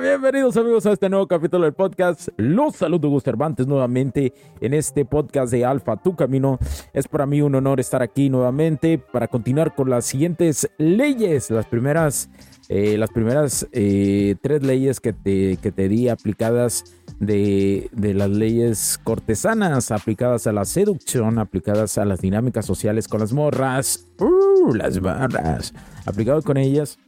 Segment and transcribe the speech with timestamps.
[0.00, 2.28] Bienvenidos amigos a este nuevo capítulo del podcast.
[2.36, 6.58] Los saludo Gus Cervantes nuevamente en este podcast de Alfa Tu Camino.
[6.92, 11.50] Es para mí un honor estar aquí nuevamente para continuar con las siguientes leyes.
[11.50, 12.28] Las primeras,
[12.68, 16.84] eh, las primeras eh, tres leyes que te, que te di aplicadas
[17.18, 23.20] de, de, las leyes cortesanas, aplicadas a la seducción, aplicadas a las dinámicas sociales con
[23.20, 25.72] las morras, uh, las barras,
[26.04, 26.98] aplicado con ellas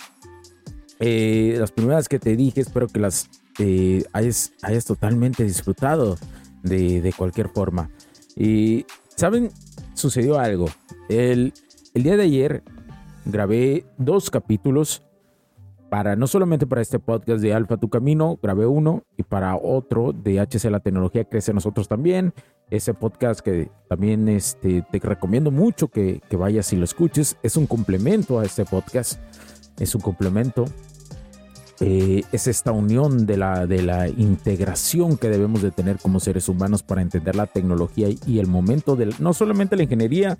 [1.00, 4.52] eh, las primeras que te dije, espero que las eh, hayas,
[4.86, 6.16] totalmente disfrutado
[6.62, 7.91] de, cualquier forma.
[8.36, 9.50] Y, ¿saben?
[9.94, 10.66] Sucedió algo.
[11.08, 11.52] El,
[11.94, 12.62] el día de ayer
[13.24, 15.02] grabé dos capítulos
[15.88, 20.12] para no solamente para este podcast de Alfa Tu Camino, grabé uno y para otro
[20.12, 22.34] de HC La Tecnología Crece Nosotros también.
[22.70, 27.38] Ese podcast que también este, te recomiendo mucho que, que vayas y lo escuches.
[27.42, 29.19] Es un complemento a este podcast.
[29.78, 30.66] Es un complemento
[31.81, 36.49] eh, es esta unión de la, de la integración que debemos de tener como seres
[36.49, 40.37] humanos para entender la tecnología y el momento de no solamente la ingeniería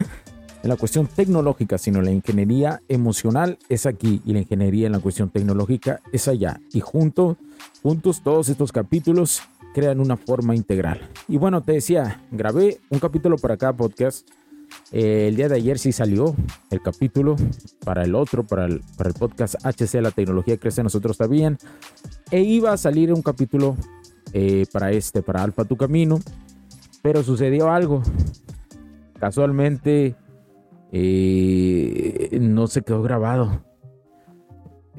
[0.62, 4.98] en la cuestión tecnológica, sino la ingeniería emocional es aquí y la ingeniería en la
[4.98, 6.60] cuestión tecnológica es allá.
[6.72, 7.37] Y junto,
[7.82, 9.43] juntos todos estos capítulos
[9.75, 11.09] crean una forma integral.
[11.28, 14.28] Y bueno, te decía, grabé un capítulo para cada podcast
[14.90, 16.34] el día de ayer sí salió
[16.70, 17.36] el capítulo
[17.84, 21.58] para el otro, para el, para el podcast HC La Tecnología Crece Nosotros también.
[22.30, 23.76] E iba a salir un capítulo
[24.32, 26.18] eh, para este, para Alfa Tu Camino.
[27.02, 28.02] Pero sucedió algo.
[29.18, 30.16] Casualmente
[30.92, 33.62] eh, no se quedó grabado.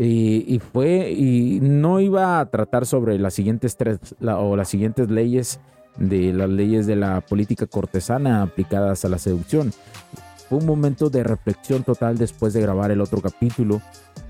[0.02, 5.60] Y, fue, y no iba a tratar sobre las siguientes tres o las siguientes leyes
[6.00, 9.74] de las leyes de la política cortesana aplicadas a la seducción.
[10.48, 13.82] Fue un momento de reflexión total después de grabar el otro capítulo,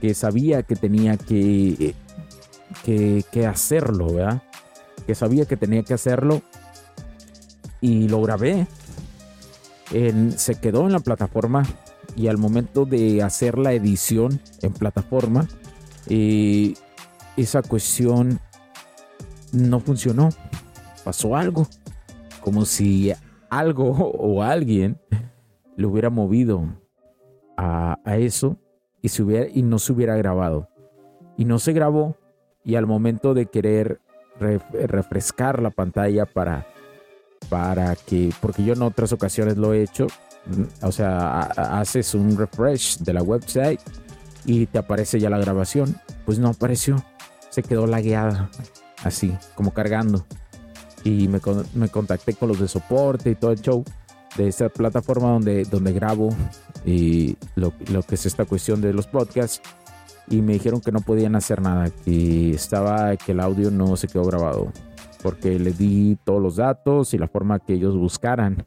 [0.02, 1.96] que sabía que tenía que,
[2.84, 4.42] que, hacerlo, ¿verdad?
[5.08, 6.42] Que sabía que tenía que hacerlo
[7.80, 8.68] y lo grabé.
[10.36, 11.64] se quedó en la plataforma
[12.16, 15.48] y al momento de hacer la edición en plataforma,
[16.08, 16.74] eh,
[17.38, 18.40] esa cuestión
[19.54, 20.30] no funcionó
[21.00, 21.68] pasó algo,
[22.42, 23.12] como si
[23.50, 25.00] algo o alguien
[25.76, 26.68] le hubiera movido
[27.58, 28.58] a, eso
[29.02, 30.70] y, se hubiera, y no se hubiera grabado.
[31.38, 32.18] Y no se grabó
[32.64, 34.02] y al momento de querer
[34.40, 36.68] refrescar la pantalla para,
[37.50, 40.08] para que, porque yo en otras ocasiones lo he hecho,
[40.46, 43.82] mm, o sea, haces un refresh de la website
[44.46, 45.96] y te aparece ya la grabación,
[46.26, 47.04] pues no apareció,
[47.50, 48.50] se quedó lagueada,
[49.04, 50.26] así, como cargando
[51.04, 51.40] y me,
[51.76, 53.84] me, contacté con los de soporte y todo el show
[54.38, 56.30] de esta plataforma donde, donde grabo
[56.86, 59.62] y lo, lo, que es esta cuestión de los podcasts
[60.30, 64.08] y me dijeron que no podían hacer nada, que estaba, que el audio no se
[64.08, 64.72] quedó grabado
[65.22, 68.66] porque le di todos los datos y la forma que ellos buscaran.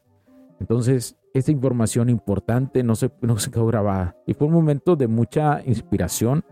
[0.60, 5.08] Entonces, esta información importante no se, no se quedó grabada y fue un momento de
[5.08, 6.44] mucha inspiración,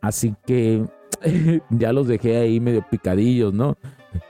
[0.00, 0.86] así que
[1.70, 3.76] ya los dejé ahí medio picadillos, ¿no?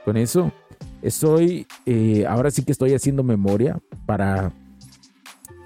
[0.03, 0.51] Con eso
[1.01, 4.51] Estoy, eh, ahora sí que estoy haciendo memoria para,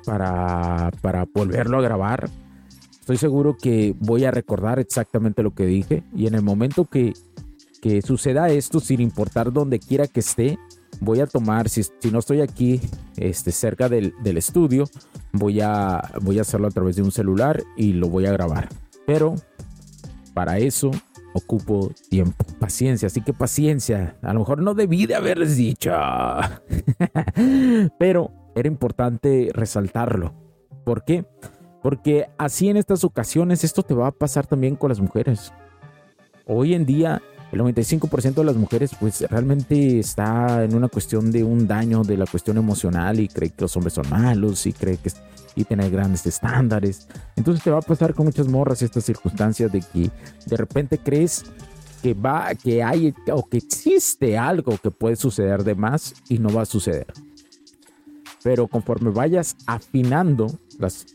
[0.06, 2.30] para, para volverlo a grabar.
[3.00, 7.14] Estoy seguro que voy a recordar exactamente lo que dije y en el momento que,
[7.82, 10.58] que suceda esto, sin importar donde quiera que esté,
[11.02, 12.80] voy a tomar, si, si no estoy aquí
[13.18, 14.86] este, cerca del, del, estudio,
[15.34, 18.70] voy a, voy a hacerlo a través de un celular y lo voy a grabar.
[19.06, 19.36] Pero
[20.34, 20.92] para eso
[21.34, 24.16] ocupo tiempo, paciencia, así que paciencia.
[24.22, 25.92] A lo mejor no debí de haberles dicho,
[28.00, 30.34] pero era importante resaltarlo.
[30.86, 31.26] ¿Por qué?
[31.82, 35.52] Porque así en estas ocasiones esto te va a pasar también con las mujeres.
[36.46, 37.22] Hoy en día
[37.52, 42.18] el 95% de las mujeres pues realmente está en una cuestión de un daño de
[42.18, 45.12] la cuestión emocional y cree que los hombres son malos y cree que
[45.56, 47.08] y tener grandes estándares.
[47.36, 50.10] Entonces te va a pasar con muchas morras estas circunstancias de que
[50.46, 51.44] de repente crees
[52.02, 56.54] que va, que hay o que existe algo que puede suceder de más y no
[56.54, 57.08] va a suceder.
[58.44, 60.48] Pero conforme vayas afinando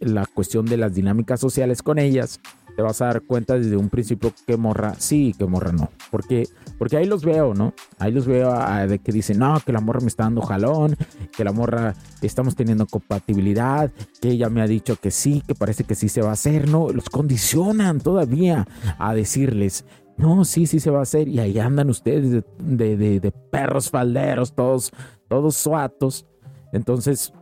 [0.01, 2.41] la cuestión de las dinámicas sociales con ellas,
[2.79, 5.91] te vas a dar cuenta desde un principio que morra sí y que morra no.
[6.13, 6.47] Porque,
[6.79, 7.75] porque ahí los veo, ¿no?
[7.99, 8.55] Ahí los veo
[8.87, 10.97] de que dicen, no, que la morra me está dando jalón,
[11.37, 13.91] que la morra estamos teniendo compatibilidad,
[14.21, 16.69] que ella me ha dicho que sí, que parece que sí se va a hacer,
[16.69, 16.91] ¿no?
[16.91, 19.85] Los condicionan todavía a decirles,
[20.17, 21.27] no, sí, sí se va a hacer.
[21.27, 24.93] Y ahí andan ustedes de, de, perros falderos, todos,
[25.27, 26.27] todos suatos.
[26.73, 27.33] Entonces,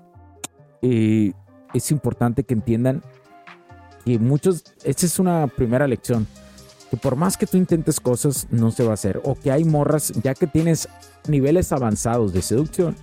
[0.81, 1.35] eh,
[1.75, 3.03] es importante que entiendan
[4.06, 6.26] y muchos, esta es una primera lección,
[6.91, 9.20] que por más que tú intentes cosas, no se va a hacer.
[9.25, 10.88] O que hay morras, ya que tienes
[11.26, 12.97] niveles avanzados de seducción,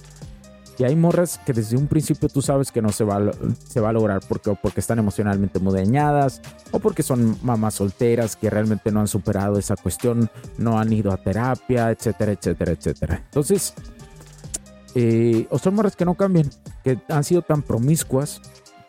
[0.79, 3.31] y hay morras que desde un principio tú sabes que no se va, a,
[3.67, 6.41] se va a lograr porque, porque están emocionalmente muy dañadas
[6.71, 11.11] o porque son mamás solteras que realmente no han superado esa cuestión, no han ido
[11.11, 13.21] a terapia, etcétera, etcétera, etcétera.
[13.25, 13.75] Entonces,
[14.95, 16.49] eh, o son morras que no cambian,
[16.83, 18.41] que han sido tan promiscuas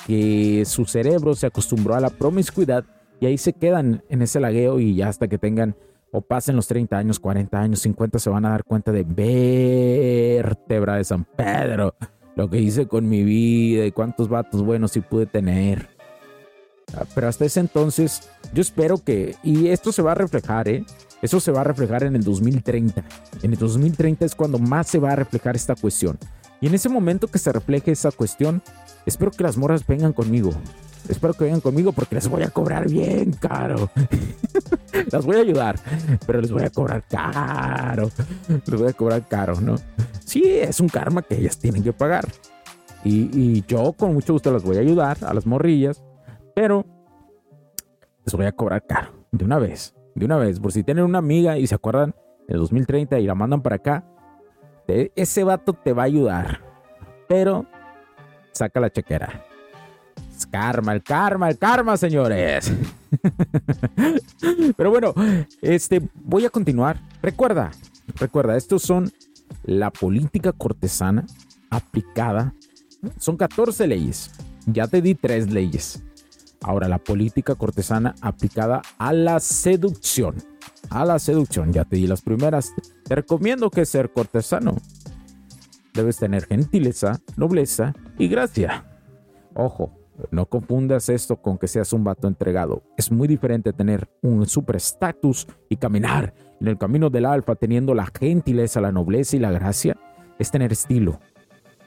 [0.06, 2.84] que su cerebro se acostumbró a la promiscuidad
[3.20, 5.76] y ahí se quedan en ese lagueo y ya hasta que tengan
[6.12, 10.96] o pasen los 30 años, 40 años, 50 se van a dar cuenta de vértebra
[10.96, 11.94] de San Pedro,
[12.36, 15.88] lo que hice con mi vida y cuántos vatos buenos sí pude tener.
[16.96, 20.84] Ah, pero hasta ese entonces, yo espero que, y esto se va a reflejar, ¿eh?
[21.20, 23.02] Eso se va a reflejar en el 2030.
[23.42, 26.18] En el 2030 es cuando más se va a reflejar esta cuestión.
[26.60, 28.62] Y en ese momento que se refleje esa cuestión,
[29.06, 30.50] Espero que las morras vengan conmigo.
[31.08, 33.90] Espero que vengan conmigo porque les voy a cobrar bien caro.
[35.10, 35.78] las voy a ayudar,
[36.26, 38.10] pero les voy a cobrar caro.
[38.48, 39.76] Les voy a cobrar caro, ¿no?
[40.24, 42.26] Sí, es un karma que ellas tienen que pagar.
[43.04, 46.02] Y, yo con mucho gusto las voy a ayudar a las morrillas,
[46.54, 46.86] pero
[48.24, 49.12] les voy a cobrar caro.
[49.30, 50.58] De una vez, de una vez.
[50.58, 52.14] Por si tienen una amiga y se acuerdan
[52.48, 54.06] del 2030 y la mandan para acá,
[54.86, 56.60] ese vato te va a ayudar.
[57.28, 57.66] Pero
[58.54, 59.44] saca la chequera.
[60.36, 62.72] Es karma, el karma, el karma, señores.
[64.76, 65.14] Pero bueno,
[65.62, 67.00] este, voy a continuar.
[67.22, 67.70] Recuerda,
[68.16, 69.12] recuerda, estos son
[69.64, 71.24] la política cortesana
[71.70, 72.54] aplicada.
[73.18, 74.30] Son 14 leyes.
[74.66, 76.02] Ya te di tres leyes.
[76.62, 80.36] Ahora, la política cortesana aplicada a la seducción.
[80.88, 82.72] A la seducción, ya te di las primeras.
[83.04, 84.76] Te recomiendo que ser cortesano
[85.94, 88.84] debes tener gentileza, nobleza y gracia.
[89.54, 89.92] Ojo,
[90.30, 92.82] no confundas esto con que seas un vato entregado.
[92.96, 97.94] Es muy diferente tener un super estatus y caminar en el camino del alfa teniendo
[97.94, 99.96] la gentileza, la nobleza y la gracia.
[100.38, 101.20] Es tener estilo.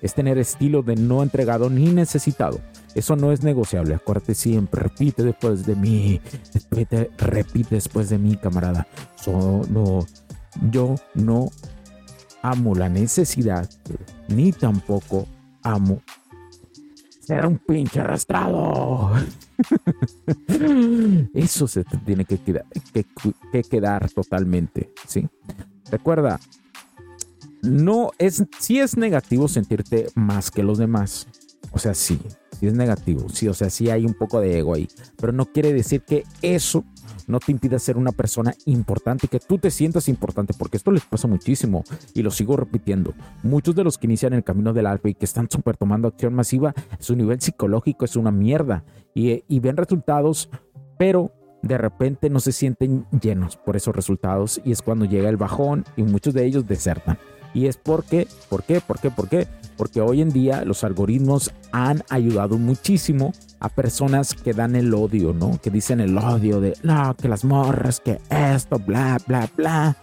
[0.02, 2.60] Es tener estilo de no entregado ni necesitado.
[2.96, 3.96] Eso no es negociable.
[3.96, 4.84] Acuérdate siempre.
[4.84, 6.22] Repite después de mí.
[6.54, 8.88] Repite, repite después de mí, camarada.
[9.16, 10.06] Solo
[10.72, 11.50] yo no
[12.52, 13.70] amo la necesidad,
[14.28, 15.28] ni tampoco
[15.64, 16.02] amo
[17.28, 19.12] ser un pinche arrastrado.
[21.34, 25.28] Eso se tiene que quedar, que, quedar totalmente, ¿sí?
[25.92, 26.40] Recuerda,
[27.64, 31.28] no es, si es negativo sentirte más que los demás.
[31.72, 32.18] O sea, sí,
[32.60, 34.88] sí es negativo, sí, o sea, sí hay un poco de ego ahí,
[35.20, 36.84] pero no quiere decir que eso
[37.28, 41.04] no te impida ser una persona importante, que tú te sientas importante, porque esto les
[41.06, 41.84] pasa muchísimo
[42.14, 43.14] y lo sigo repitiendo.
[43.44, 46.34] Muchos de los que inician el camino del alfa y que están súper tomando acción
[46.34, 48.84] masiva, su nivel psicológico es una mierda
[49.14, 50.50] y, y ven resultados,
[50.98, 55.38] pero de repente no se sienten llenos por esos resultados y es cuando llega el
[55.38, 57.18] bajón y muchos de ellos desertan.
[57.54, 58.82] Y es porque, ¿por qué?
[58.82, 59.12] ¿Por qué?
[59.12, 59.48] ¿Por qué?
[59.78, 65.34] Porque hoy en día los algoritmos han ayudado muchísimo a personas que dan el odio,
[65.34, 65.60] ¿no?
[65.62, 69.98] Que dicen el odio de, no, que las morras, que esto, bla, bla, bla.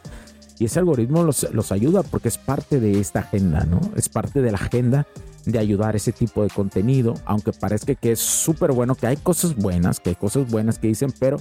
[0.58, 3.80] Y ese algoritmo los, los ayuda porque es parte de esta agenda, ¿no?
[3.96, 5.06] Es parte de la agenda
[5.44, 9.56] de ayudar ese tipo de contenido, aunque parezca que es súper bueno, que hay cosas
[9.56, 11.38] buenas, que hay cosas buenas que dicen, pero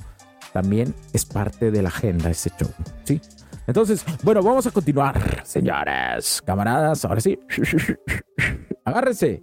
[0.51, 2.69] también es parte de la agenda ese show,
[3.05, 3.21] ¿sí?
[3.65, 7.39] Entonces, bueno, vamos a continuar, señores, camaradas, ahora sí.
[8.85, 9.41] Agárrense.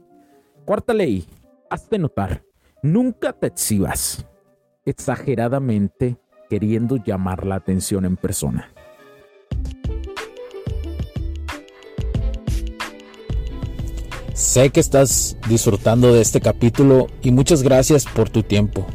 [0.66, 1.26] Cuarta ley,
[1.70, 2.42] hazte notar.
[2.82, 4.26] Nunca te exhibas
[4.84, 8.72] exageradamente queriendo llamar la atención en persona.
[14.34, 18.86] Sé que estás disfrutando de este capítulo y muchas gracias por tu tiempo.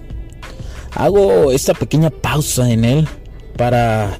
[0.95, 3.07] Hago esta pequeña pausa en él
[3.57, 4.19] para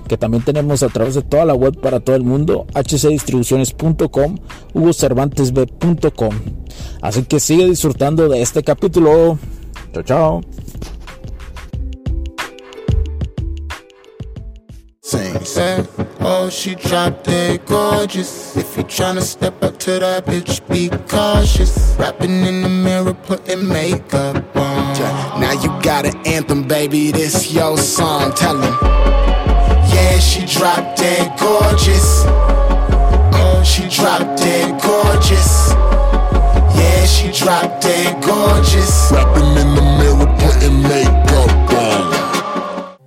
[0.11, 4.39] que también tenemos a través de toda la web para todo el mundo, hcdistribuciones.com,
[4.73, 6.35] hugocervantesb.com.
[7.01, 9.39] Así que sigue disfrutando de este capítulo.
[9.93, 10.41] Chao, chao.
[14.99, 15.85] Sing, say,
[16.19, 18.57] oh, she dropped dead gorgeous.
[18.57, 21.95] If you tryna step up to that bitch, be cautious.
[21.97, 24.81] Rapping in the mirror, putting makeup on.
[25.39, 28.33] Now you got an anthem, baby, this your song.
[28.33, 29.20] Tell him, yeah,
[30.21, 32.23] she dropped dead gorgeous.
[33.33, 35.73] Oh, she dropped dead gorgeous.
[36.77, 39.11] Yeah, she dropped dead gorgeous.
[39.11, 42.97] Rapping in the mirror, putting makeup on.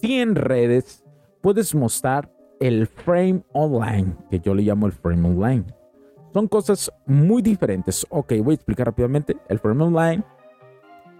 [0.00, 1.04] 100 redes
[1.42, 5.64] puedes mostrar el frame online, que yo le llamo el frame online.
[6.32, 8.06] Son cosas muy diferentes.
[8.08, 9.36] Ok, voy a explicar rápidamente.
[9.48, 10.24] El frame online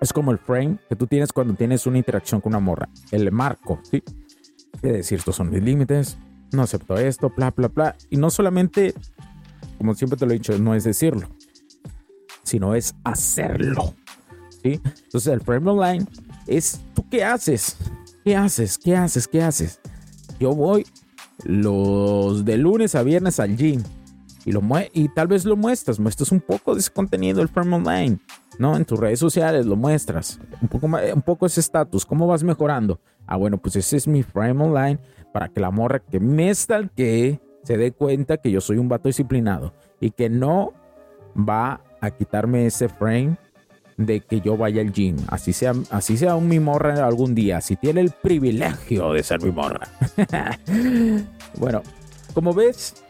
[0.00, 2.88] es como el frame que tú tienes cuando tienes una interacción con una morra.
[3.10, 4.02] El marco, ¿sí?
[4.76, 6.18] Es decir, estos son mis límites,
[6.52, 7.96] no acepto esto, bla, bla, bla.
[8.10, 8.94] Y no solamente,
[9.78, 11.28] como siempre te lo he dicho, no es decirlo,
[12.42, 13.94] sino es hacerlo.
[14.62, 14.80] ¿sí?
[14.84, 16.06] Entonces el frame online
[16.46, 17.76] es tú qué haces,
[18.24, 19.80] qué haces, qué haces, qué haces
[20.42, 20.84] yo voy
[21.44, 23.80] los de lunes a viernes al gym
[24.44, 24.60] y, lo
[24.92, 28.18] y tal vez lo muestras, muestras un poco de ese contenido, el Frame Online,
[28.58, 28.76] ¿no?
[28.76, 33.00] En tus redes sociales lo muestras, un poco, un poco ese estatus, cómo vas mejorando.
[33.26, 34.98] Ah, bueno, pues ese es mi Frame Online
[35.32, 36.52] para que la morra que me
[36.94, 40.72] que se dé cuenta que yo soy un vato disciplinado y que no
[41.36, 43.36] va a quitarme ese frame
[43.96, 45.16] de que yo vaya al gym.
[45.28, 47.60] Así sea, así sea un mi morra algún día.
[47.60, 49.88] Si tiene el privilegio de ser mi morra.
[51.58, 51.82] bueno,
[52.34, 53.04] como ves,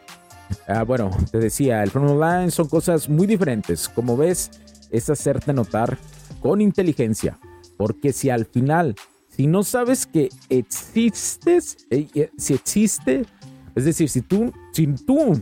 [0.69, 3.89] ah, bueno, te decía, el front online son cosas muy diferentes.
[3.89, 4.51] Como ves,
[4.91, 5.97] es hacerte notar
[6.41, 7.39] con inteligencia.
[7.77, 8.95] Porque si al final,
[9.35, 13.25] si no sabes que existes, eh, eh, si existe,
[13.75, 15.41] es decir, si tú, si tú,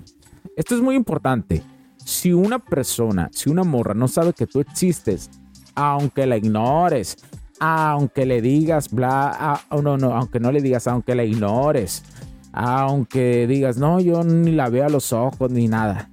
[0.56, 1.62] esto es muy importante
[2.04, 5.28] si una persona, si una morra no sabe que tú existes,
[5.74, 7.16] aunque la ignores,
[7.58, 12.02] aunque le digas bla, no, no, aunque no le digas, aunque la ignores,
[12.52, 16.10] aunque digas, no, yo ni la veo a los ojos ni nada.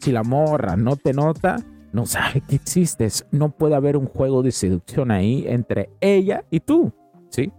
[0.00, 1.56] Si la morra no te nota,
[1.92, 3.26] no sabe que existes.
[3.30, 6.92] No puede haber un juego de seducción ahí entre ella y tú,
[7.36, 7.52] ¿sí?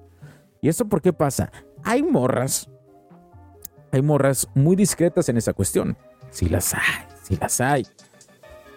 [0.59, 1.51] ¿Y eso por qué pasa?
[1.83, 2.67] Hay morras,
[3.91, 5.95] hay morras muy discretas en esa cuestión.
[6.31, 7.85] Si las hay, si las hay.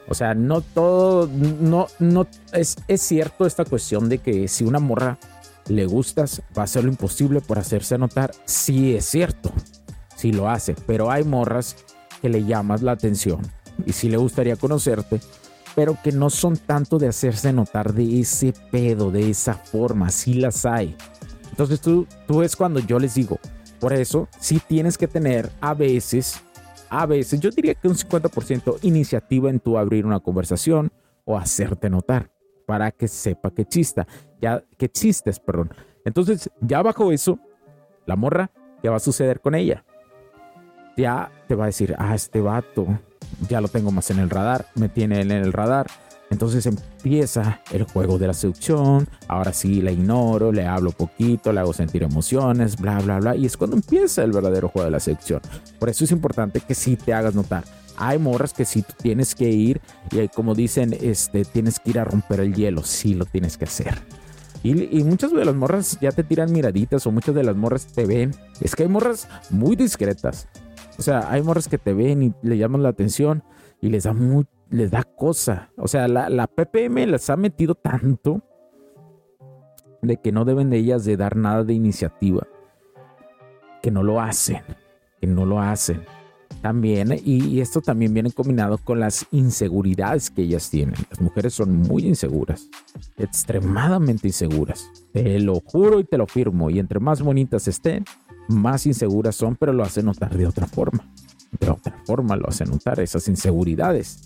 [0.08, 4.78] O sea, no todo, no, no, es, es cierto esta cuestión de que si una
[4.78, 5.18] morra
[5.68, 8.32] le gustas, va a hacer lo imposible por hacerse notar.
[8.44, 9.52] Sí es cierto,
[10.16, 11.76] sí lo hace, pero hay morras
[12.20, 13.40] que le llamas la atención
[13.86, 15.20] y sí le gustaría conocerte,
[15.74, 20.34] pero que no son tanto de hacerse notar de ese pedo, de esa forma, sí
[20.34, 20.96] las hay.
[21.50, 23.38] Entonces tú, tú es cuando yo les digo,
[23.78, 26.42] por eso sí tienes que tener a veces
[26.90, 30.92] a veces, yo diría que un 50% iniciativa en tu abrir una conversación
[31.24, 32.32] o hacerte notar
[32.66, 34.08] para que sepa que chista,
[34.40, 35.70] ya que chistes, perdón.
[36.04, 37.38] Entonces, ya bajo eso,
[38.06, 38.50] la morra,
[38.82, 39.84] ¿qué va a suceder con ella?
[40.96, 42.98] Ya te va a decir, ah, este vato,
[43.48, 45.86] ya lo tengo más en el radar, me tiene en el radar
[46.30, 49.08] entonces empieza el juego de la seducción.
[49.26, 53.36] Ahora sí la ignoro, le hablo poquito, le hago sentir emociones, bla, bla, bla.
[53.36, 55.40] Y es cuando empieza el verdadero juego de la seducción.
[55.78, 57.64] Por eso es importante que sí te hagas notar.
[57.96, 59.80] Hay morras que sí tú tienes que ir
[60.10, 62.84] y como dicen, este, tienes que ir a romper el hielo.
[62.84, 63.98] Sí lo tienes que hacer.
[64.62, 67.86] Y, y, muchas de las morras ya te tiran miraditas o muchas de las morras
[67.86, 68.34] te ven.
[68.60, 70.46] Es que hay morras muy discretas.
[71.00, 73.42] O sea, hay morras que te ven y le llaman la atención
[73.80, 74.14] y les da
[74.68, 75.70] les da cosa.
[75.78, 78.42] O sea, la, la PPM les ha metido tanto
[80.02, 82.46] de que no deben de ellas de dar nada de iniciativa.
[83.82, 84.60] Que no lo hacen.
[85.22, 86.02] Que no lo hacen.
[86.60, 90.96] También, y, esto también viene combinado con las inseguridades que ellas tienen.
[91.08, 92.68] Las mujeres son muy inseguras,
[93.16, 94.86] extremadamente inseguras.
[95.14, 96.68] Te lo juro y te lo firmo.
[96.68, 98.04] Y entre más bonitas estén,
[98.48, 101.04] más inseguras son, pero lo hace notar de otra forma.
[101.58, 104.24] De otra forma lo hace notar esas inseguridades.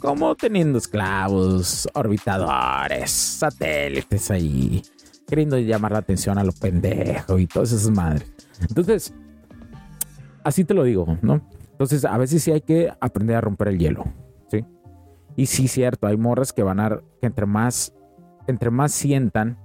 [0.00, 4.82] Como teniendo esclavos, orbitadores, satélites ahí,
[5.28, 8.32] queriendo llamar la atención a los pendejos y todas esas madres.
[8.60, 9.14] Entonces,
[10.44, 11.40] así te lo digo, ¿no?
[11.72, 14.04] Entonces, a veces sí hay que aprender a romper el hielo,
[14.50, 14.64] ¿sí?
[15.36, 17.94] Y sí, cierto, hay morras que van a, que entre más,
[18.46, 19.58] entre más sientan,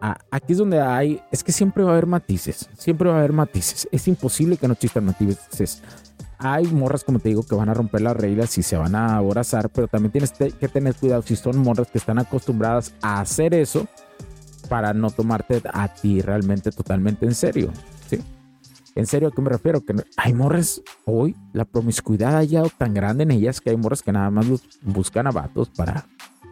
[0.00, 3.32] aquí es donde hay, es que siempre va a haber matices, siempre va a haber
[3.32, 3.88] matices.
[3.92, 5.82] Es imposible que no existan matices.
[6.38, 9.16] Hay morras, como te digo, que van a romper las reglas y se van a
[9.16, 13.52] aborazar, pero también tienes que tener cuidado si son morras que están acostumbradas a hacer
[13.52, 13.86] eso
[14.70, 17.70] para no tomarte a ti realmente totalmente en serio.
[18.08, 18.20] ¿sí?
[18.94, 19.84] En serio, ¿a qué me refiero?
[19.84, 24.02] Que hay morras hoy, la promiscuidad ha llegado tan grande en ellas que hay morras
[24.02, 24.46] que nada más
[24.82, 26.06] buscan a vatos para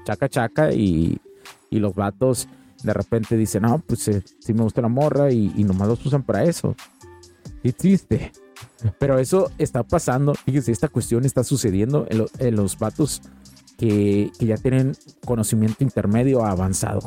[0.05, 1.21] chaca chaca y,
[1.71, 2.49] y los vatos
[2.83, 6.05] de repente dicen, no, pues eh, sí me gusta la morra y, y, nomás los
[6.07, 6.75] usan para eso.
[7.63, 8.33] Y triste.
[8.99, 10.35] Pero eso está pasando.
[10.35, 13.23] Fíjense, esta cuestión está sucediendo en, en los vatos
[13.77, 14.93] que, que, ya tienen
[15.25, 17.01] conocimiento intermedio avanzado.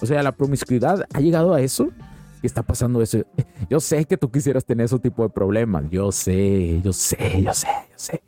[0.00, 1.90] O sea, la promiscuidad ha llegado a eso
[2.42, 3.18] y está pasando eso.
[3.68, 5.84] Yo sé que tú quisieras tener ese tipo de problemas.
[5.90, 8.22] Yo sé, yo sé, yo sé, yo sé.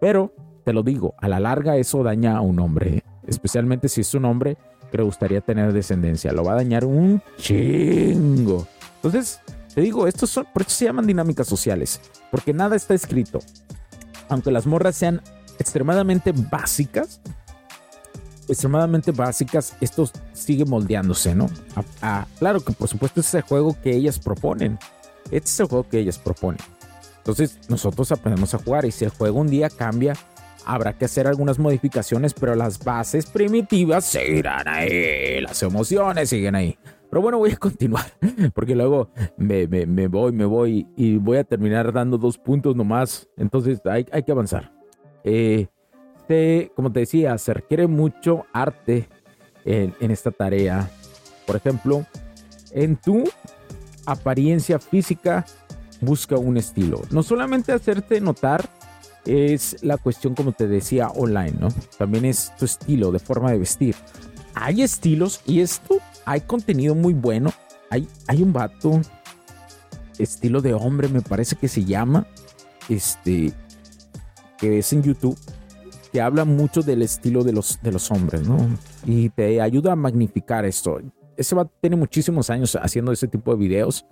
[0.00, 0.32] Pero
[0.64, 4.24] te lo digo, a la larga eso daña a un hombre, especialmente si es un
[4.24, 4.56] hombre
[4.96, 6.32] le gustaría tener descendencia.
[6.32, 8.66] Lo va a dañar un chingo.
[8.96, 9.40] Entonces,
[9.74, 12.00] te digo, estos son, por eso se llaman dinámicas sociales,
[12.30, 13.40] porque nada está escrito.
[14.28, 15.20] Aunque las morras sean
[15.58, 17.20] extremadamente básicas,
[18.48, 21.50] extremadamente básicas, esto sigue moldeándose, ¿no?
[22.38, 24.78] claro que por supuesto es el juego que ellas proponen.
[25.30, 26.60] Este es el juego que ellas proponen.
[27.18, 30.14] Entonces nosotros aprendemos a jugar y si el juego un día cambia,
[30.66, 36.78] habrá que hacer algunas modificaciones, pero las bases primitivas seguirán ahí, las emociones siguen ahí.
[37.08, 38.04] Pero bueno, voy a continuar,
[38.54, 39.66] porque luego me,
[40.08, 43.28] voy, me voy y voy a terminar dando dos puntos nomás.
[43.36, 44.72] Entonces hay, hay que avanzar.
[45.24, 45.68] Eh,
[46.74, 49.08] como te decía, se requiere mucho arte
[49.64, 50.90] en, esta tarea.
[51.46, 52.04] Por ejemplo,
[52.72, 53.24] en tu
[54.06, 55.44] apariencia física,
[56.00, 57.02] busca un estilo.
[57.10, 58.68] No solamente hacerte notar
[59.26, 61.68] es la cuestión, como te decía, online, ¿no?
[61.98, 63.94] También es tu estilo de forma de vestir.
[64.54, 67.52] Hay estilos y esto, hay contenido muy bueno.
[67.90, 69.00] Hay, hay un vato,
[70.18, 72.26] estilo de hombre, me parece que se llama,
[72.88, 73.52] este,
[74.58, 75.38] que es en YouTube
[76.20, 78.58] habla mucho del estilo de los, de los hombres, ¿no?
[79.04, 81.00] Y te ayuda a magnificar esto.
[81.36, 84.06] Ese va tiene muchísimos años haciendo ese tipo de videos.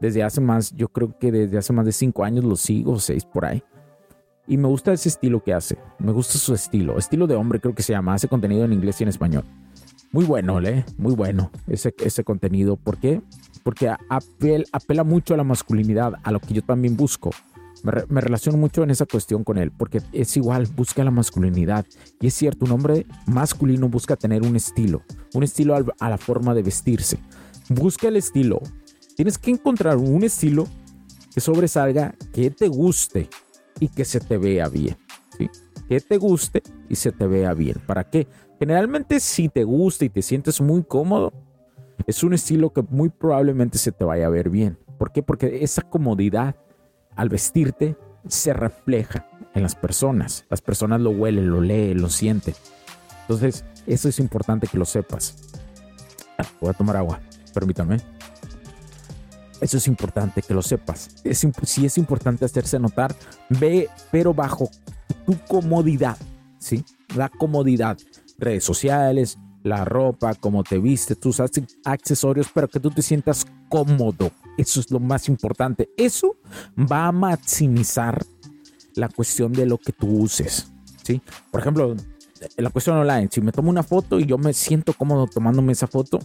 [0.00, 3.24] Desde hace más, yo creo que desde hace más de cinco años lo sigo, seis
[3.24, 3.62] por ahí.
[4.50, 5.78] Y me gusta ese estilo que hace.
[6.00, 6.98] Me gusta su estilo.
[6.98, 8.14] Estilo de hombre creo que se llama.
[8.14, 9.44] Hace contenido en inglés y en español.
[10.10, 10.84] Muy bueno, ¿eh?
[10.98, 12.74] Muy bueno ese, ese contenido.
[12.74, 13.22] ¿Por qué?
[13.62, 17.30] Porque apela mucho a la masculinidad, a lo que yo también busco.
[17.84, 21.86] Me, relaciono mucho en esa cuestión con él, porque es igual, busca la masculinidad.
[22.20, 26.54] Y es cierto, un hombre masculino busca tener un estilo, un estilo a la forma
[26.54, 27.20] de vestirse.
[27.68, 28.60] Busca el estilo.
[29.14, 30.66] Tienes que encontrar un estilo
[31.32, 33.28] que sobresalga, que te guste
[33.80, 34.96] y que se te vea bien.
[35.88, 37.76] Que te guste y se te vea bien.
[37.86, 38.28] ¿Para qué?
[38.58, 41.32] Generalmente si te gusta y te sientes muy cómodo,
[42.06, 44.78] es un estilo que muy probablemente se te vaya a ver bien.
[44.98, 45.22] ¿Por qué?
[45.22, 46.54] Porque esa comodidad
[47.16, 47.96] al vestirte
[48.28, 50.44] se refleja en las personas.
[50.50, 52.54] Las personas lo huelen, lo leen, lo sienten.
[53.22, 55.36] Entonces, eso es importante que lo sepas.
[56.38, 57.20] Ah, voy a tomar agua,
[57.54, 57.98] permítame.
[59.60, 61.08] Eso es importante que lo sepas.
[61.24, 63.14] Es, sí es importante hacerse notar,
[63.48, 64.70] ve, pero bajo
[65.26, 66.16] tu comodidad,
[66.58, 66.84] ¿sí?
[67.14, 67.98] La comodidad.
[68.38, 71.40] Redes sociales, la ropa, cómo te viste, tus
[71.84, 74.30] accesorios, pero que tú te sientas cómodo.
[74.56, 75.90] Eso es lo más importante.
[75.96, 76.36] Eso
[76.76, 78.24] va a maximizar
[78.94, 80.72] la cuestión de lo que tú uses.
[81.02, 81.20] ¿sí?
[81.50, 81.94] Por ejemplo,
[82.56, 85.86] la cuestión online, si me tomo una foto y yo me siento cómodo tomándome esa
[85.86, 86.18] foto,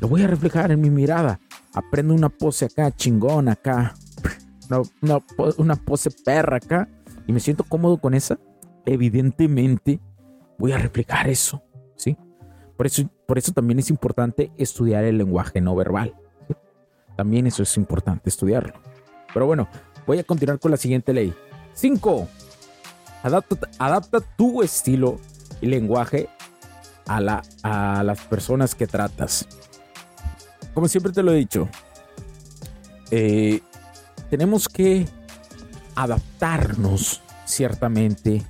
[0.00, 1.40] lo voy a reflejar en mi mirada.
[1.74, 3.94] Aprendo una pose acá, chingón acá,
[5.00, 5.18] una,
[5.56, 6.88] una pose perra acá,
[7.26, 8.38] y me siento cómodo con esa.
[8.86, 10.00] Evidentemente,
[10.58, 11.62] voy a reflejar eso.
[11.96, 12.16] ¿sí?
[12.76, 16.14] Por eso, por eso también es importante estudiar el lenguaje no verbal.
[17.16, 18.74] También eso es importante estudiarlo.
[19.34, 19.68] Pero bueno,
[20.06, 21.34] voy a continuar con la siguiente ley.
[21.74, 22.28] 5.
[23.24, 25.18] Adapta, adapta, tu estilo
[25.60, 26.28] y lenguaje
[27.06, 29.46] a, la, a las personas que tratas.
[30.78, 31.68] Como siempre te lo he dicho,
[33.10, 33.62] eh,
[34.30, 35.08] tenemos que
[35.96, 38.46] adaptarnos ciertamente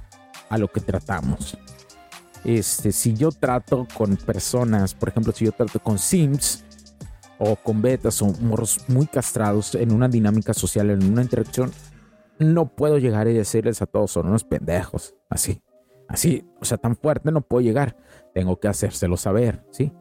[0.50, 1.56] a lo que tratamos.
[2.44, 6.64] Este, si yo trato con personas, por ejemplo, si yo trato con Sims,
[7.38, 11.72] o con betas o morros muy castrados en una dinámica social, en una interacción,
[12.38, 15.62] no puedo llegar y decirles a todos son unos pendejos, así,
[16.08, 17.96] así, o sea, tan fuerte no puedo llegar,
[18.34, 19.94] tengo que hacérselo saber, ¿sí?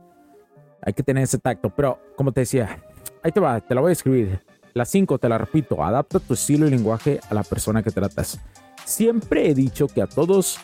[0.81, 2.81] Hay que tener ese tacto, pero como te decía,
[3.23, 4.41] ahí te va, te la voy a escribir.
[4.73, 8.39] Las cinco, te la repito, adapta tu estilo y lenguaje a la persona que tratas.
[8.85, 10.59] Siempre he dicho que a todos,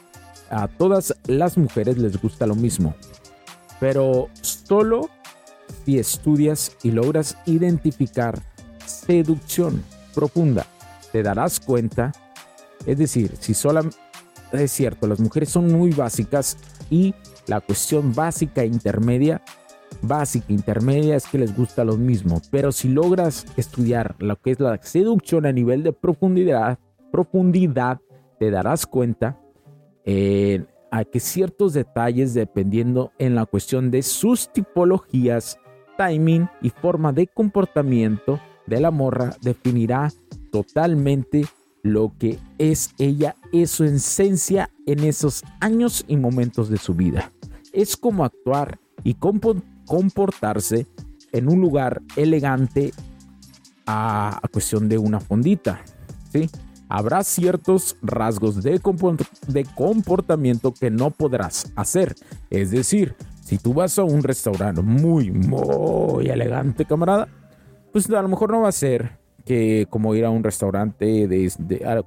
[0.49, 2.95] a todas las mujeres les gusta lo mismo,
[3.79, 5.09] pero solo
[5.83, 8.39] si estudias y logras identificar
[8.85, 10.65] seducción profunda,
[11.11, 12.13] te darás cuenta,
[12.85, 13.97] es decir, si solamente
[14.51, 16.57] es cierto, las mujeres son muy básicas
[16.89, 17.15] y
[17.47, 19.41] la cuestión básica e intermedia,
[20.03, 24.59] básica intermedia es que les gusta lo mismo, pero si logras estudiar lo que es
[24.59, 26.77] la seducción a nivel de profundidad,
[27.11, 27.99] profundidad,
[28.39, 29.39] te darás cuenta
[30.05, 35.57] eh, a que ciertos detalles dependiendo en la cuestión de sus tipologías,
[35.97, 40.11] timing y forma de comportamiento de la morra definirá
[40.51, 41.45] totalmente
[41.83, 47.31] lo que es ella, es su esencia en esos años y momentos de su vida.
[47.73, 49.15] Es como actuar y
[49.85, 50.87] comportarse
[51.31, 52.91] en un lugar elegante
[53.85, 55.81] a, cuestión de una fondita,
[56.31, 56.49] ¿sí?
[56.89, 58.79] Habrá ciertos rasgos de,
[59.47, 62.13] de comportamiento que no podrás hacer.
[62.51, 67.27] Es decir, si tú vas a un restaurante muy, muy elegante, camarada,
[67.91, 71.51] pues a lo mejor no va a ser que como ir a un restaurante de,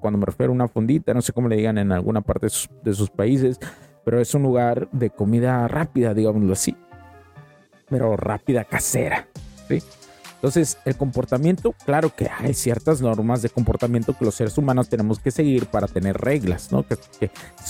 [0.00, 2.46] cuando me refiero a una fondita, no sé cómo le digan en alguna parte
[2.82, 3.58] de sus, países,
[4.04, 6.76] pero es un lugar de comida rápida, digámoslo así,
[7.88, 9.28] pero rápida casera,
[9.68, 9.82] ¿sí?
[10.36, 15.18] Entonces, el comportamiento, claro que hay ciertas normas de comportamiento que los seres humanos tenemos
[15.18, 16.86] que seguir para tener reglas, ¿no?
[16.86, 16.98] Que,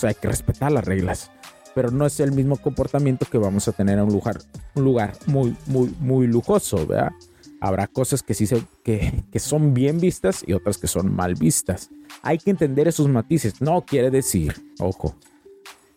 [0.02, 1.30] hay que respetar las reglas,
[1.74, 4.38] pero no es el mismo comportamiento que vamos a tener en un lugar,
[4.74, 7.12] un lugar muy, muy, muy lujoso, ¿verdad?
[7.60, 11.34] Habrá cosas que sí se, que, que son bien vistas y otras que son mal
[11.34, 11.88] vistas.
[12.22, 13.62] Hay que entender esos matices.
[13.62, 15.14] No quiere decir, ojo,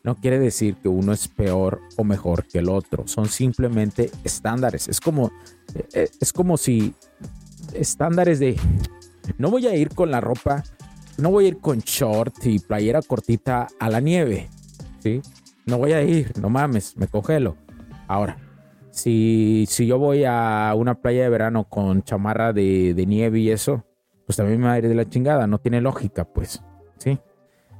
[0.03, 3.07] no quiere decir que uno es peor o mejor que el otro.
[3.07, 4.87] Son simplemente estándares.
[4.87, 5.31] Es como,
[5.93, 6.93] eh, es como si
[7.73, 8.57] estándares de
[9.37, 10.63] no voy a ir con la ropa,
[11.17, 14.49] no voy a ir con short y playera cortita a la nieve.
[14.99, 15.21] ¿sí?
[15.65, 17.55] No voy a ir, no mames, me congelo.
[18.07, 18.37] Ahora,
[18.89, 23.85] si, si yo voy a una playa de verano con chamarra de, nieve y eso,
[24.25, 26.63] pues también me va a ir de la chingada, no tiene lógica, pues,
[26.97, 27.19] ¿sí?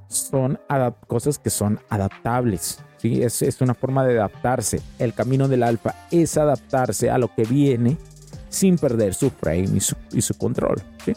[0.09, 0.59] Son
[1.07, 3.23] cosas que son adaptables, ¿sí?
[3.23, 4.81] Es, es una forma de adaptarse.
[4.97, 7.97] El camino del alfa es adaptarse a lo que viene
[8.49, 11.13] sin perder su frame y su, y su control, ¿sí?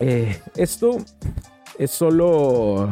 [0.00, 0.96] Eh, esto
[1.78, 2.88] es solo...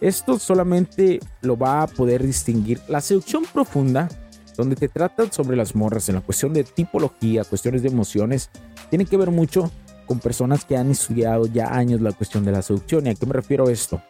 [0.00, 2.78] Esto solamente lo va a poder distinguir.
[2.88, 4.08] La seducción profunda
[4.56, 8.50] donde te tratan sobre las morras en la cuestión de tipología, cuestiones de emociones,
[8.90, 9.70] tiene que ver mucho
[10.06, 13.06] con personas que han estudiado ya años la cuestión de la seducción.
[13.06, 14.00] ¿Y a qué me refiero esto?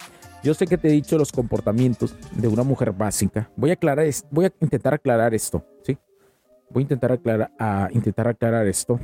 [0.42, 3.50] Yo sé que te he dicho los comportamientos de una mujer básica.
[3.56, 5.96] Voy a aclarar, voy a intentar aclarar esto, ¿sí?
[6.68, 9.00] Voy a intentar aclarar, a intentar aclarar esto.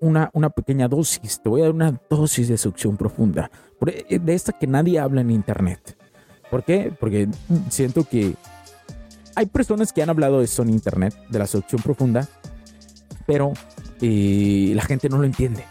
[0.00, 3.50] Una, una pequeña dosis, te voy a dar una dosis de seducción profunda,
[4.08, 5.98] e, de esta que nadie habla en internet.
[6.50, 6.90] ¿Por qué?
[6.98, 7.28] Porque
[7.68, 8.34] siento que
[9.34, 12.26] hay personas que han hablado de esto en internet, de la seducción profunda,
[13.26, 13.52] pero
[14.00, 15.64] eh, la gente no lo entiende.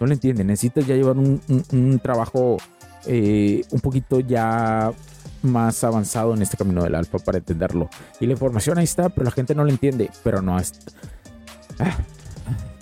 [0.00, 0.44] No lo entiende.
[0.44, 2.58] Necesitas ya llevar un, trabajo
[3.06, 4.92] eh, un poquito ya
[5.42, 7.88] más avanzado en este camino del alfa para entenderlo.
[8.20, 10.10] Y la información ahí está, pero la gente no lo entiende.
[10.22, 10.72] Pero no es.
[11.78, 11.96] Ah,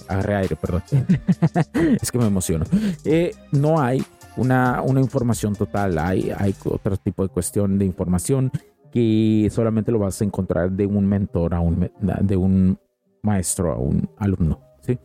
[0.08, 0.82] agarré aire, perdón.
[2.00, 2.64] es que me emociono.
[3.04, 4.02] Eh, no hay
[4.36, 5.98] una, una información total.
[5.98, 8.50] Hay, hay otro tipo de cuestión de información
[8.92, 12.78] que solamente lo vas a encontrar de un mentor a un, de un
[13.22, 14.98] maestro a un alumno, ¿sí?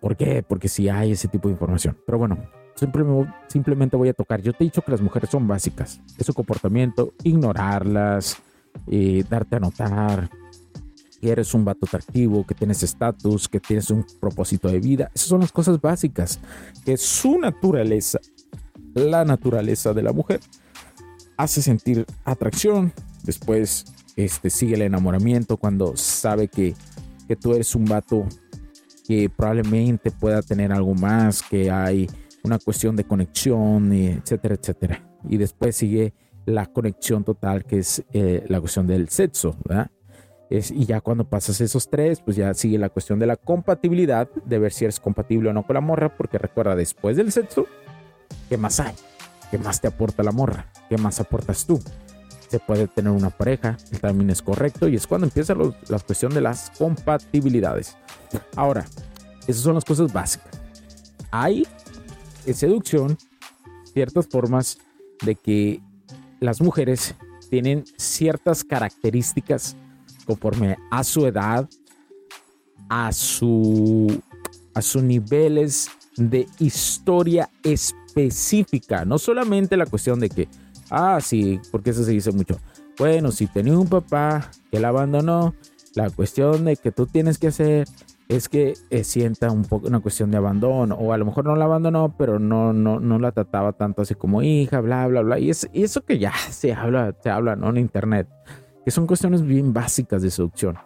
[0.00, 0.42] ¿Por qué?
[0.42, 1.96] Porque si hay ese tipo de información.
[2.06, 2.38] Pero bueno,
[3.48, 4.40] simplemente, voy a tocar.
[4.40, 6.00] Yo te he dicho que las mujeres son básicas.
[6.16, 8.38] Es su comportamiento, ignorarlas,
[8.86, 10.30] eh, darte a notar
[11.20, 15.10] que eres un vato atractivo, que tienes estatus, que tienes un propósito de vida.
[15.14, 16.40] Esas son las cosas básicas.
[16.84, 18.18] Que su naturaleza,
[18.94, 20.40] la naturaleza de la mujer,
[21.36, 23.84] hace sentir atracción, después
[24.16, 26.74] este, sigue el enamoramiento cuando sabe que,
[27.28, 28.26] que tú eres un vato
[29.10, 32.08] que probablemente pueda tener algo más, que hay
[32.44, 35.02] una cuestión de conexión, etcétera, etcétera.
[35.28, 36.14] Y después sigue
[36.46, 39.90] la conexión total, que es eh, la cuestión del sexo, ¿verdad?
[40.48, 44.30] Es, y ya cuando pasas esos tres, pues ya sigue la cuestión de la compatibilidad,
[44.44, 47.66] de ver si eres compatible o no con la morra, porque recuerda, después del sexo,
[48.48, 48.94] ¿qué más hay?
[49.50, 50.66] ¿Qué más te aporta la morra?
[50.88, 51.80] ¿Qué más aportas tú?
[52.50, 56.34] Se puede tener una pareja, el timing es correcto y es cuando empieza la cuestión
[56.34, 57.96] de las compatibilidades.
[58.56, 58.84] Ahora,
[59.46, 60.60] esas son las cosas básicas.
[61.30, 61.64] Hay
[62.44, 63.16] en seducción
[63.92, 64.78] ciertas formas
[65.22, 65.80] de que
[66.40, 67.14] las mujeres
[67.50, 69.76] tienen ciertas características
[70.26, 71.68] conforme a su edad,
[72.88, 74.20] a su
[74.74, 80.48] a sus niveles de historia específica, no solamente la cuestión de que
[80.90, 82.58] ah sí, porque eso se dice mucho.
[82.98, 85.54] Bueno, si tenía un papá que la abandonó,
[85.94, 87.88] la cuestión de que tú tienes que hacer
[88.28, 91.56] es que eh, sienta un poco una cuestión de abandono o a lo mejor no
[91.56, 95.40] la abandonó pero no no no la trataba tanto así como hija bla bla bla
[95.40, 97.70] y, es, y eso que ya se habla se habla ¿no?
[97.70, 98.28] en internet
[98.84, 100.78] que son cuestiones bien básicas de seducción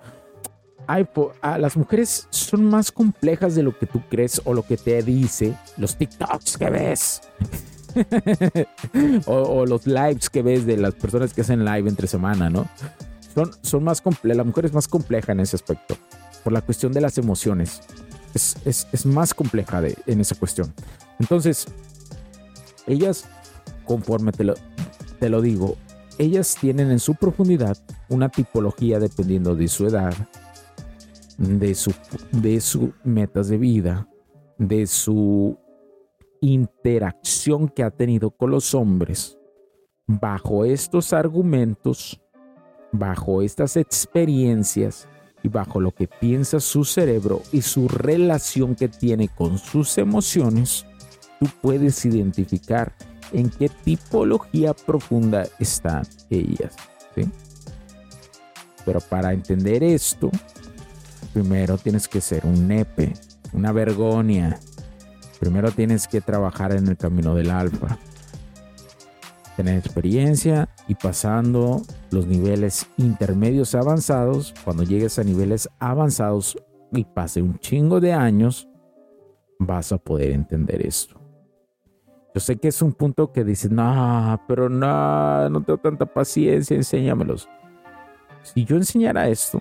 [0.87, 4.79] Hay po- las mujeres son más complejas de lo que tú crees o lo que
[4.79, 7.21] te dice los TikToks que ves
[9.27, 12.69] o, o los lives que ves de las personas que hacen live entre semana, ¿no?
[13.35, 15.97] Son, son más complejas, la mujer es más compleja en ese aspecto,
[16.43, 17.81] por la cuestión de las emociones.
[18.35, 20.73] Es, es- es más compleja de, en esa cuestión.
[21.19, 21.67] Entonces,
[22.87, 23.25] ellas,
[23.85, 24.55] conforme te lo,
[25.21, 25.77] te lo digo,
[26.19, 27.77] ellas tienen en su profundidad
[28.09, 30.15] una tipología dependiendo de su edad,
[31.39, 31.93] de su,
[32.31, 34.07] de sus metas de vida,
[34.59, 35.59] de su
[36.53, 39.39] interacción que ha tenido con los hombres.
[40.07, 42.21] Bajo estos argumentos,
[42.93, 45.09] bajo estas experiencias
[45.43, 50.87] y bajo lo que piensa su cerebro y su relación que tiene con sus emociones,
[51.41, 52.95] tú puedes identificar
[53.33, 56.77] en qué tipología profunda están ellas.
[58.85, 60.31] Pero para entender esto,
[61.33, 63.13] primero tienes que ser un nepe,
[63.53, 64.59] una vergonia.
[65.45, 67.99] Primero tienes que trabajar en el camino del alfa.
[69.59, 74.55] Tener experiencia y pasando los niveles intermedios avanzados.
[74.65, 76.57] Cuando llegues a niveles avanzados
[76.93, 78.71] y pase un chingo de años,
[79.59, 81.21] vas a poder entender esto.
[82.35, 86.75] Yo sé que es un punto que dices, no, pero no, no tengo tanta paciencia,
[86.75, 87.51] enséñamelos.
[88.45, 89.61] Si yo enseñara esto,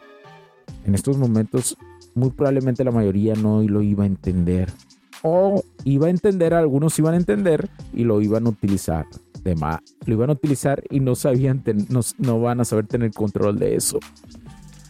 [0.86, 1.78] en estos momentos,
[2.16, 4.72] muy probablemente la mayoría no lo iba a entender.
[5.24, 9.06] O iba a entender, algunos iban a entender y lo iban a utilizar.
[9.44, 13.12] De más, lo iban a utilizar y no sabían, no, no van a saber tener
[13.12, 14.00] control de eso.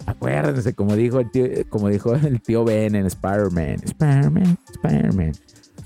[0.05, 3.77] Acuérdense, como dijo el tío, como dijo el tío Ben en Spider-Man.
[3.83, 5.31] Spider-Man, Spider-Man.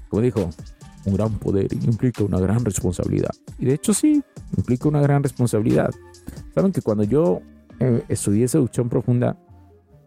[0.09, 0.49] Como dijo,
[1.05, 3.31] un gran poder implica una gran responsabilidad.
[3.59, 4.21] Y de hecho sí,
[4.55, 5.91] implica una gran responsabilidad.
[6.53, 7.41] Saben que cuando yo
[7.79, 9.37] eh, estudié seducción profunda,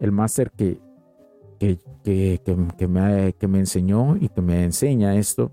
[0.00, 0.78] el máster que,
[1.60, 2.40] que, que,
[2.78, 5.52] que, me, que me enseñó y que me enseña esto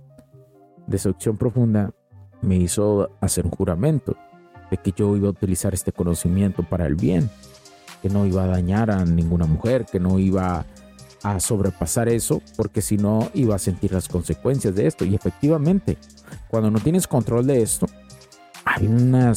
[0.88, 1.94] de seducción profunda,
[2.42, 4.16] me hizo hacer un juramento
[4.72, 7.30] de que yo iba a utilizar este conocimiento para el bien,
[8.02, 10.66] que no iba a dañar a ninguna mujer, que no iba
[11.24, 15.04] a sobrepasar eso, porque si no iba a sentir las consecuencias de esto.
[15.04, 15.98] Y efectivamente,
[16.48, 17.86] cuando no tienes control de esto,
[18.64, 19.34] hay una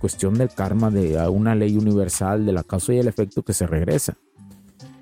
[0.00, 3.66] cuestión del karma, de una ley universal de la causa y el efecto que se
[3.66, 4.16] regresa.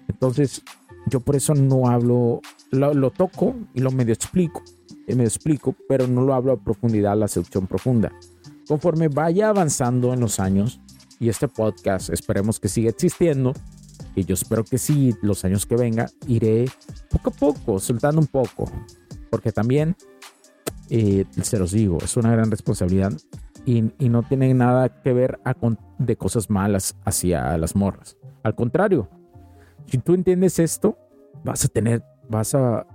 [0.08, 0.62] Entonces,
[1.08, 2.40] yo por eso no hablo,
[2.70, 4.62] lo, toco y lo medio explico,
[5.06, 8.12] y me explico, pero no lo hablo a profundidad, la seducción profunda.
[8.66, 10.80] Conforme vaya avanzando en los años,
[11.20, 13.52] y este podcast esperemos que siga existiendo,
[14.14, 16.66] y yo espero que sí, los años que venga, iré
[17.10, 18.70] poco a poco, soltando un poco,
[19.30, 19.96] porque también,
[20.90, 23.12] eh, se los digo, es una gran responsabilidad
[23.64, 25.38] y, no tiene nada que ver
[25.98, 28.16] de cosas malas hacia las morras.
[28.42, 29.08] Al contrario,
[29.88, 30.96] si tú entiendes esto,
[31.44, 32.86] vas a tener, vas a...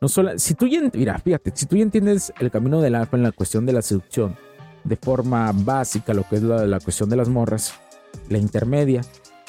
[0.00, 3.16] No solo, si tú ya, mira, fíjate, si tú ya entiendes el camino del alfa
[3.16, 4.36] en la cuestión de la seducción,
[4.84, 7.74] de forma básica, lo que es la, cuestión de las morras,
[8.28, 9.02] la intermedia,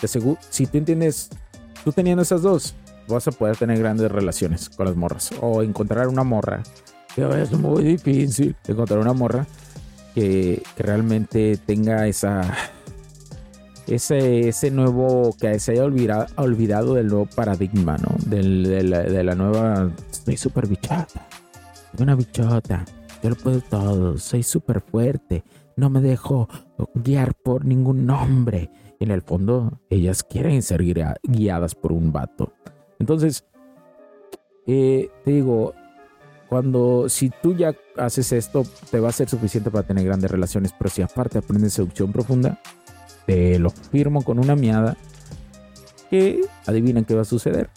[0.03, 1.29] segu- si tú entiendes,
[1.83, 2.75] tú teniendo esas dos,
[3.07, 5.31] vas a poder tener grandes relaciones con las morras.
[5.41, 6.61] O encontrar una morra,
[7.15, 9.47] que es muy difícil encontrar una morra
[10.13, 12.43] que realmente tenga esa
[13.87, 18.15] ese, ese nuevo que se haya olvidado, olvidado del nuevo paradigma, ¿no?
[18.25, 19.91] Del- de, la, nueva.
[20.11, 21.27] Soy súper bichota.
[21.99, 22.85] Una bichota.
[23.21, 24.17] Yo lo puedo todo.
[24.17, 25.43] Soy súper fuerte.
[25.75, 26.47] No me dejo
[26.95, 28.69] guiar por ningún hombre.
[28.99, 32.53] Y en el fondo, ellas quieren ser guia- guiadas por un vato.
[32.99, 33.43] Entonces,
[34.65, 35.73] eh, te digo,
[36.47, 40.73] cuando si tú ya haces esto, te va a ser suficiente para tener grandes relaciones.
[40.77, 42.59] Pero si aparte aprendes seducción profunda,
[43.25, 44.97] te lo firmo con una miada
[46.09, 47.69] que adivinan qué va a suceder.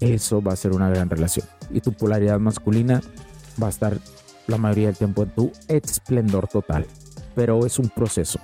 [0.00, 1.46] Eso va a ser una gran relación.
[1.70, 3.00] Y tu polaridad masculina
[3.62, 3.96] va a estar
[4.46, 6.86] la mayoría del tiempo en tu esplendor total.
[7.34, 8.38] pero es un proceso.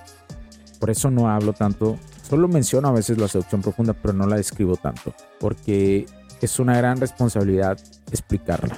[0.79, 4.37] Por eso no hablo tanto, solo menciono a veces la seducción profunda, pero no la
[4.37, 6.05] describo tanto, porque
[6.41, 7.77] es una gran responsabilidad
[8.11, 8.77] explicarla.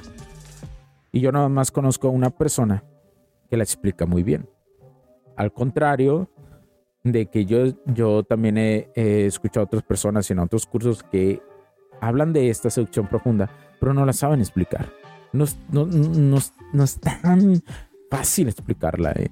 [1.12, 2.84] Y yo nada más conozco a una persona
[3.50, 4.50] que la explica muy bien.
[5.38, 6.30] Al contrario
[7.04, 11.42] de que yo, yo también he, escuchado a otras personas en otros cursos que
[12.00, 14.92] hablan de esta seducción profunda, pero no la saben explicar.
[15.34, 16.38] No, no, no,
[16.84, 17.64] es tan
[18.10, 19.14] fácil explicarla.
[19.14, 19.32] ¿eh?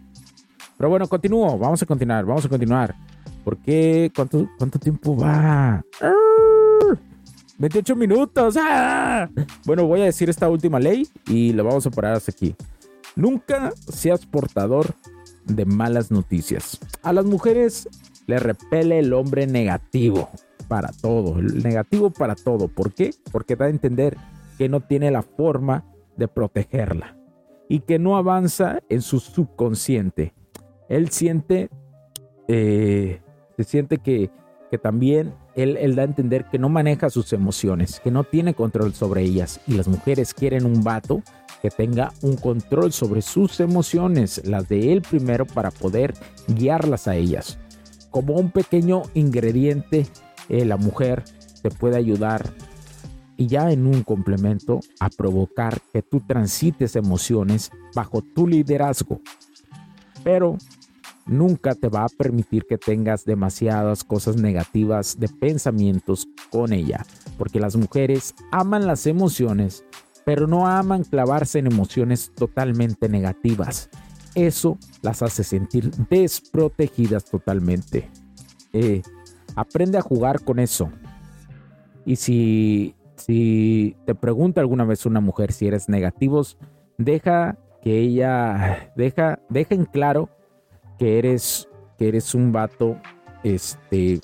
[0.78, 1.58] Pero bueno, continúo.
[1.58, 2.96] Vamos a continuar, vamos a continuar.
[3.44, 4.12] ¿Por qué?
[4.16, 5.84] ¿Cuánto, cuánto tiempo va?
[7.58, 8.56] 28 minutos.
[8.58, 9.30] ¡Ah!
[9.66, 12.56] Bueno, voy a decir esta última ley y la vamos a parar hasta aquí.
[13.16, 14.96] Nunca seas portador
[15.50, 16.80] de malas noticias.
[17.04, 17.88] A las mujeres
[18.28, 20.30] le repele el hombre negativo
[20.68, 22.68] para todo, el negativo para todo.
[22.68, 23.12] ¿Por qué?
[23.32, 24.16] Porque da a entender
[24.58, 25.86] que no tiene la forma
[26.16, 27.18] de protegerla
[27.68, 30.34] y que no avanza en su subconsciente.
[30.88, 31.70] Él siente,
[32.48, 33.22] eh,
[33.58, 34.32] se siente que,
[34.70, 38.94] que también él, da a entender que no maneja sus emociones, que no tiene control
[38.94, 39.60] sobre ellas.
[39.68, 41.22] Y las mujeres quieren un vato
[41.62, 46.14] que tenga un control sobre sus emociones, las de él primero, para poder
[46.48, 47.60] guiarlas a ellas.
[48.12, 50.08] Como un pequeño ingrediente,
[50.50, 51.24] eh, la mujer
[51.62, 52.52] te puede ayudar
[53.38, 59.22] y ya en un complemento a provocar que tú transites emociones bajo tu liderazgo.
[60.24, 60.58] Pero
[61.26, 67.06] nunca te va a permitir que tengas demasiadas cosas negativas de pensamientos con ella,
[67.38, 69.86] porque las mujeres aman las emociones,
[70.26, 73.90] pero no aman clavarse en emociones totalmente negativas.
[74.36, 78.10] Eso las hace sentir desprotegidas totalmente.
[78.74, 79.02] Eh,
[79.56, 80.92] aprende a jugar con eso.
[82.06, 86.58] Y si, si te pregunta alguna vez una mujer si eres negativos,
[86.98, 90.30] deja que ella, deja, deja en claro
[90.98, 92.98] que eres, que eres un vato,
[93.44, 94.20] este,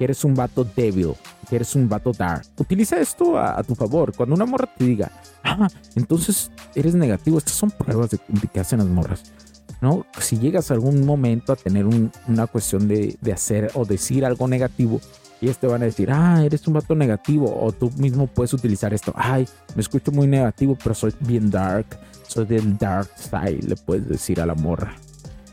[0.00, 1.14] eres un vato débil,
[1.48, 2.44] que eres un vato dark.
[2.58, 4.14] Utiliza esto a, tu favor.
[4.14, 5.10] Cuando una morra te diga,
[5.42, 8.18] ah, entonces eres negativo, estas son pruebas de,
[8.52, 9.32] que hacen las morras.
[9.80, 10.06] ¿no?
[10.18, 14.48] Si llegas a algún momento a tener una cuestión de, de, hacer o decir algo
[14.48, 15.00] negativo,
[15.40, 18.94] ellos te van a decir, ah, eres un vato negativo, o tú mismo puedes utilizar
[18.94, 21.86] esto, ay, me escucho muy negativo, pero soy bien dark,
[22.26, 24.94] soy del dark side, le puedes decir a la morra.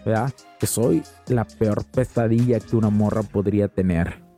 [0.06, 0.32] ¿verdad?
[0.60, 4.31] Que soy la peor pesadilla que una morra podría tener.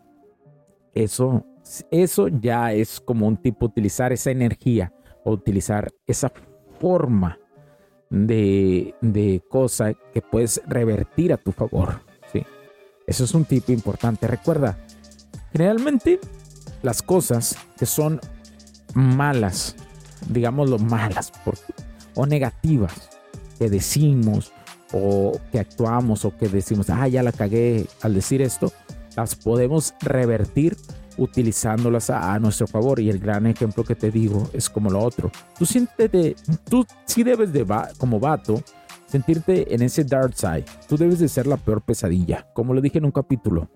[0.94, 1.46] Eso,
[1.92, 6.32] eso ya es como un tipo utilizar esa energía o utilizar esa
[6.80, 7.40] forma
[8.10, 12.02] de, de cosa que puedes revertir a tu favor.
[12.32, 12.44] ¿sí?
[13.08, 14.28] Eso es un tipo importante.
[14.28, 14.78] Recuerda,
[15.52, 16.20] generalmente
[16.84, 18.20] las cosas que son
[18.94, 19.76] malas,
[20.30, 21.32] digámoslo malas
[22.16, 23.10] o negativas
[23.58, 24.52] que decimos
[24.92, 28.72] o que actuamos o que decimos, ah, ya la cagué al decir esto,
[29.16, 30.78] las podemos revertir
[31.18, 33.00] utilizándolas a, nuestro favor.
[33.00, 35.32] Y el gran ejemplo que te digo es como lo otro.
[35.58, 36.36] Tú siéntete,
[36.70, 37.66] tú sí debes de,
[37.98, 38.62] como vato,
[39.08, 40.66] sentirte en ese dark side.
[40.88, 43.70] Tú debes de ser la peor pesadilla, como lo dije en un capítulo.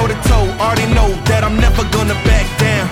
[0.00, 0.48] Toe to toe.
[0.56, 2.88] Already know that I'm never gonna back down.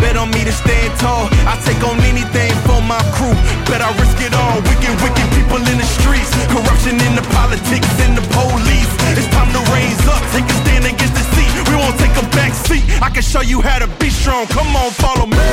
[0.00, 1.28] Bet on me to stand tall.
[1.44, 3.36] I take on anything for my crew.
[3.68, 4.56] Bet I risk it all.
[4.64, 6.32] Wicked, wicked people in the streets.
[6.48, 8.88] Corruption in the politics and the police.
[9.20, 10.22] It's time to raise up.
[10.32, 11.52] Take a stand against the seat.
[11.68, 12.88] We won't take a back seat.
[13.04, 14.48] I can show you how to be strong.
[14.48, 15.52] Come on, follow me.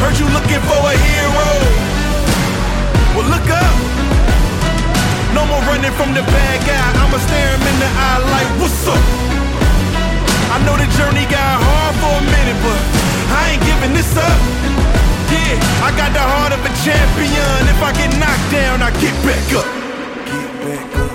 [0.00, 1.48] Heard you looking for a hero.
[3.12, 4.05] Well, look up.
[5.36, 6.86] No more running from the bad guy.
[6.96, 9.04] I'ma stare him in the eye like, what's up?
[10.48, 12.80] I know the journey got hard for a minute, but
[13.36, 14.38] I ain't giving this up.
[15.28, 17.68] Yeah, I got the heart of a champion.
[17.68, 19.68] If I get knocked down, I get back up.
[20.32, 21.12] Get back up.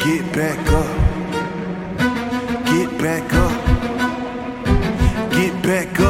[0.00, 0.90] Get back up.
[2.72, 3.54] Get back up.
[5.30, 6.09] Get back up.